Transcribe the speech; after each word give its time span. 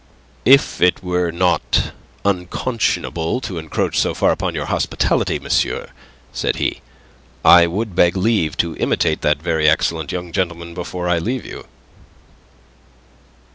"If 0.45 0.81
it 0.81 1.03
were 1.03 1.31
not 1.31 1.91
unconscionable 2.25 3.39
to 3.41 3.59
encroach 3.59 3.99
so 3.99 4.15
far 4.15 4.31
upon 4.31 4.55
your 4.55 4.65
hospitality, 4.65 5.37
monsieur," 5.37 5.91
said 6.33 6.55
he, 6.55 6.81
"I 7.45 7.67
would 7.67 7.95
beg 7.95 8.17
leave 8.17 8.57
to 8.65 8.75
imitate 8.77 9.21
that 9.21 9.39
very 9.39 9.69
excellent 9.69 10.11
young 10.11 10.31
gentleman 10.31 10.73
before 10.73 11.07
I 11.07 11.19
leave 11.19 11.45
you." 11.45 11.67